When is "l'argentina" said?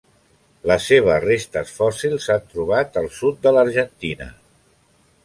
3.59-4.31